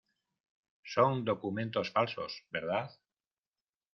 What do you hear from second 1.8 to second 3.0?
falsos,¿ verdad?